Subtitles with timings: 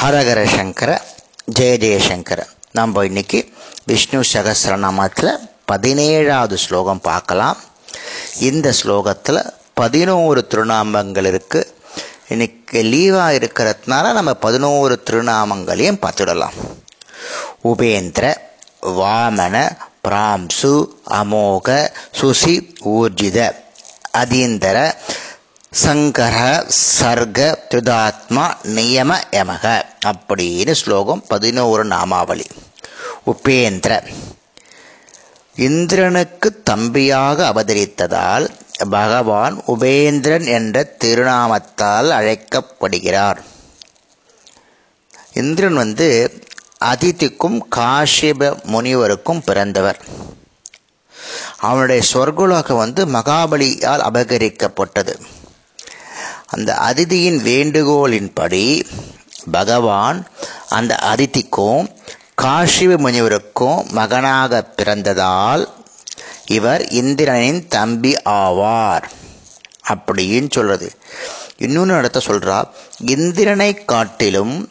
[0.00, 0.90] ஹரஹர சங்கர
[1.56, 2.40] ஜெய ஜெயசங்கர
[2.76, 3.38] நம்ம இன்னைக்கு
[3.88, 5.30] விஷ்ணு சகசிரநாமத்தில்
[5.70, 7.58] பதினேழாவது ஸ்லோகம் பார்க்கலாம்.
[8.48, 9.40] இந்த ஸ்லோகத்தில்
[9.80, 11.68] பதினோரு திருநாமங்கள் இருக்குது
[12.32, 16.56] இன்னைக்கு லீவாக இருக்கிறதுனால நம்ம பதினோரு திருநாமங்களையும் பார்த்துடலாம்.
[17.72, 18.32] உபேந்திர
[19.00, 19.54] வாமன
[20.08, 20.74] பிராம்சு
[21.20, 21.78] அமோக
[22.20, 22.56] சுசி
[22.96, 23.50] ஊர்ஜித
[24.22, 24.78] அதீந்தர
[25.84, 26.36] சங்கர
[26.98, 27.40] சர்க
[27.70, 28.46] திருதாத்மா
[28.76, 29.66] நியம யமக.
[30.06, 32.44] அப்படின்னு ஸ்லோகம் பதினோரு நாமாவளி.
[33.26, 34.06] உபேந்திர.
[35.56, 38.48] இந்திரனுக்கு தம்பியாக அவதரித்ததால்
[38.90, 43.42] பகவான் உபேந்திரன் என்ற திருநாமத்தால் அழைக்கப்படுகிறார்.
[45.34, 46.42] இந்திரன் வந்து
[46.84, 49.98] அதிதிக்கும் காஷ்யப முனிவருக்கும் பிறந்தவர்.
[51.56, 55.20] அவனுடைய சொர்க்குலோகம் வந்து மகாபலியால் அபகரிக்கப்பட்டது.
[56.46, 58.82] அந்த அதிதியின் வேண்டுகோளின்படி
[59.50, 60.26] பகவான்
[60.68, 61.88] அந்த அதிதிக்கும்
[62.42, 65.68] காஷிவ முனிவருக்கும் மகனாக பிறந்ததால்
[66.46, 69.02] இவர் இந்திரனின் தம்பி ஆவார்.
[69.88, 70.92] அப்படின்னு சொல்றது.
[71.56, 72.68] இன்னொன்று இடத்த சொல்றா
[73.06, 74.70] இந்திரனை காட்டிலும்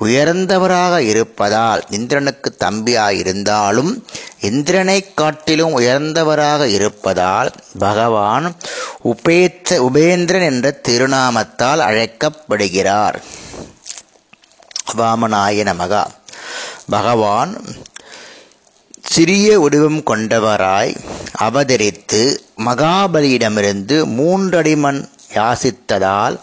[0.00, 4.04] உயர்ந்தவராக இருப்பதால் இந்திரனுக்கு தம்பியாக இருந்தாலும்
[4.40, 8.56] இந்திரனை காட்டிலும் உயர்ந்தவராக இருப்பதால் பகவான்
[9.04, 13.22] உபேத்த உபேந்திரன் என்ற திருநாமத்தால் அழைக்கப்படுகிறார்.
[14.96, 16.02] வாமனாய நமகா.
[16.88, 17.52] பகவான்
[19.02, 20.96] சிறிய உருவம் கொண்டவராய்
[21.42, 22.22] அவதரித்து
[22.64, 25.00] மகாபலியிடமிருந்து மூன்றடிமண்
[25.34, 26.36] யாசித்ததால்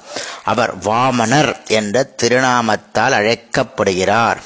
[0.43, 4.41] அவர் வாமனர் என்ற திருநாமத்தால் அழைக்கப்படுகிறார்.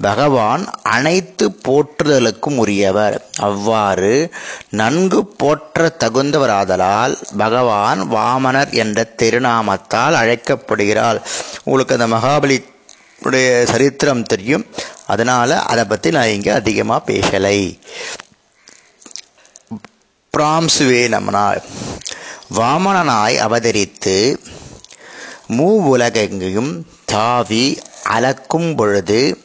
[0.00, 3.26] பகவான் அனைத்து போற்றுதலுக்கும் உரியவர்.
[3.38, 4.32] அவ்வாறு
[4.70, 11.22] நன்கு போற்ற தகுந்தவராதலால் பகவான் வாமனர் என்ற திருநாமத்தால் அழைக்கப்படுகிறார்.
[11.64, 12.64] உங்களுக்கு அந்த மகாபலி
[13.22, 14.66] உடைய சரித்திரம் தெரியும்.
[15.06, 17.78] அதனால் அதை பற்றி நான் இங்கே அதிகமாக பேசலை.
[20.36, 21.62] பிராம்சுவே நம்மனால்
[22.54, 24.36] வாமனனாய் அவதரித்து
[25.48, 29.43] மூ உலகெங்கையும் தாவி அளக்கும் பொழுது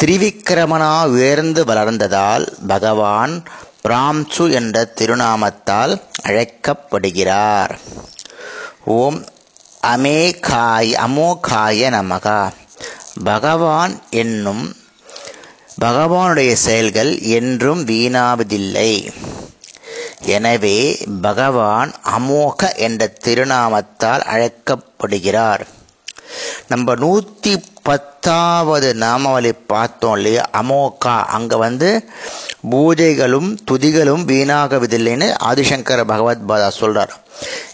[0.00, 3.42] திரிவிக்கிரமனா உயர்ந்து வளர்ந்ததால் பகவான்
[3.88, 7.78] பிராம்சு என்ற திருநாமத்தால் அழைக்கப்படுகிறார்.
[8.84, 9.24] ஓம்
[9.86, 12.52] அமேகாய் அமோகாய நமகா.
[13.24, 14.76] பகவான் என்னும்
[15.80, 18.92] பகவானுடைய செயல்கள் என்றும் வீணாவதில்லை.
[20.26, 25.66] எனவே பகவான் அமோக என்ற திருநாமத்தால் அழைக்கப்படுகிறார்.
[26.68, 30.50] நம்ம நூற்றி பத்தாவது நாமாவளி பார்த்தோம் இல்லையா?
[30.52, 31.24] அமோகா.
[31.24, 32.08] அங்கே வந்து
[32.70, 37.08] பூஜைகளும் துதிகளும் வீணாகவதில்லைன்னு ஆதிசங்கர பகவத் பாதா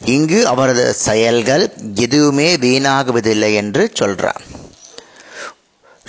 [0.05, 4.41] இங்கு அவரது செயல்கள் எதுவுமே வீணாகுவதில்லை என்று சொல்கிறார்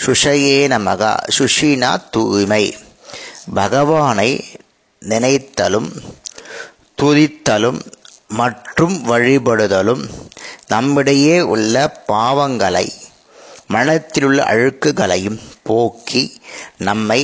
[0.05, 1.17] சுஷையே நமகா.
[1.37, 2.77] சுஷினா தூய்மை.
[3.53, 4.45] பகவானை
[4.99, 5.91] நினைத்தலும்
[7.01, 7.79] துதித்தலும்
[8.27, 10.09] மற்றும் வழிபடுதலும்
[10.67, 12.91] நம்மிடையே உள்ள பாவங்களை
[13.69, 16.41] மனத்திலுள்ள அழுக்குகளையும் போக்கி
[16.77, 17.19] நம்மை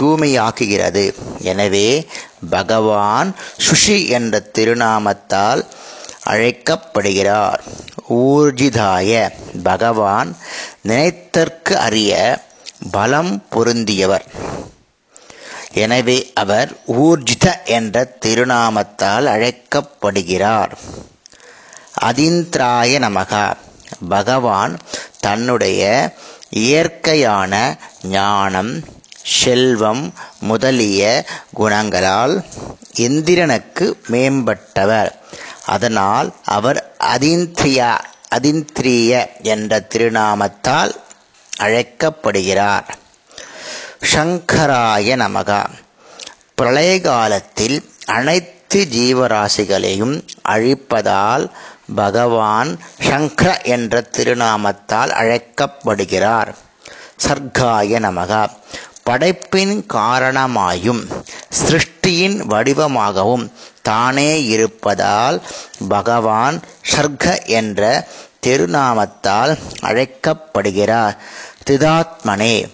[0.00, 1.14] தூய்மையாக்குகிறது.
[1.40, 2.06] எனவே
[2.50, 3.34] பகவான்
[3.66, 5.62] சுஷி என்ற திருநாமத்தால்
[6.22, 7.62] அழைக்கப்படுகிறார்.
[8.08, 9.30] ஊர்ஜிதாய
[9.62, 10.36] பகவான்
[10.88, 12.42] நினைத்தற்கு அறிய
[12.90, 14.26] பலம் பொருந்தியவர்.
[15.72, 20.78] எனவே அவர் ஊர்ஜித என்ற திருநாமத்தால் அழைக்கப்படுகிறார்.
[22.00, 23.56] அதிந்திராய நமகா.
[24.08, 24.78] பகவான்
[25.20, 26.12] தன்னுடைய
[26.50, 28.84] இயற்கையான ஞானம்
[29.22, 32.44] செல்வம் முதலிய குணங்களால்
[32.94, 35.12] இந்திரனுக்கு மேம்பட்டவர்.
[35.66, 37.98] அதனால் அவர் அதிந்திரியா
[38.34, 40.94] அதிந்திரிய என்ற திருநாமத்தால்
[41.58, 42.96] அழைக்கப்படுகிறார்.
[44.14, 45.66] சங்கராய நமகா.
[46.54, 51.50] பிரளய காலத்தில் அனைத்து ஜீவராசிகளையும் அழிப்பதால்
[51.94, 56.56] பகவான் சங்கர என்ற திருநாமத்தால் அழைக்கப்படுகிறார்.
[57.28, 58.50] சர்க்காய நமகா.
[59.02, 61.08] படைப்பின் காரணமாயும்
[61.48, 63.52] சிருஷ்டியின் வடிவமாகவும்
[63.82, 65.42] தானே இருப்பதால்
[65.88, 68.08] பகவான் சர்க்க என்ற
[68.46, 71.16] திருநாமத்தால் அழைக்கப்படுகிறார்.
[71.66, 72.68] திதாத்மனே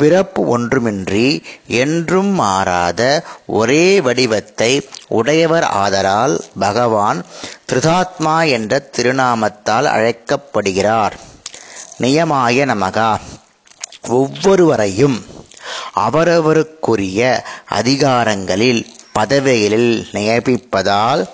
[0.00, 3.00] பிறப்பு ஒன்றுமின்றி என்றும் மாறாத
[3.46, 7.24] ஒரே வடிவத்தை உடையவர் ஆதலால் பகவான்
[7.72, 11.16] திருதாத்மா என்ற திருநாமத்தால் அழைக்கப்படுகிறார்.
[12.00, 13.10] நியமாய நமகா.
[14.08, 15.26] ஒவ்வொருவரையும்
[15.96, 21.24] அவரவருக்குரிய அதிகாரங்களில் பதவிகளில் நியமிப்பதால்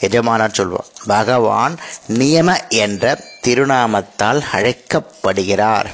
[0.00, 1.78] எஜமானர் சொல்வார் பகவான்
[2.18, 5.90] நியம என்ற திருநாமத்தால் அழைக்கப்படுகிறார்.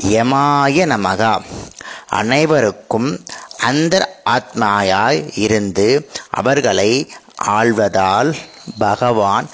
[0.00, 1.42] யமாய நமகா.
[2.08, 3.24] அனைவருக்கும்
[3.70, 7.10] அந்தர் ஆத்மாயாய் இருந்து அவர்களை
[7.44, 8.34] ஆள்வதால்
[8.78, 9.48] பகவான்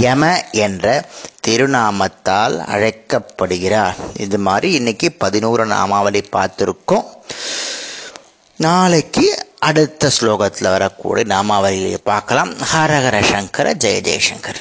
[0.00, 1.04] யம என்ற
[1.46, 3.96] திருநாமத்தால் அழைக்கப்படுகிறார்.
[4.16, 7.04] இது மாதிரி இன்னைக்கு பதினோரு நாமாவளி பார்த்துருக்கோம்.
[8.56, 12.52] நாளைக்கு அடுத்த ஸ்லோகத்தில் வரக்கூடிய நாமாவளியை பார்க்கலாம்.
[12.52, 14.60] ஹரஹர சங்கர ஜெய ஜெயசங்கர்